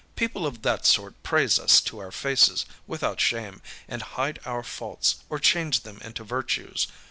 People 0.15 0.47
of 0.47 0.63
that 0.63 0.83
sort 0.87 1.21
praise 1.21 1.59
us 1.59 1.79
to 1.81 1.99
our 1.99 2.11
faces 2.11 2.65
without 2.87 3.21
shame, 3.21 3.61
and 3.87 4.01
hide 4.01 4.39
our 4.45 4.63
faults 4.63 5.17
or 5.29 5.37
change 5.37 5.81
them 5.81 5.99
into 6.03 6.23
virtues. 6.23 6.87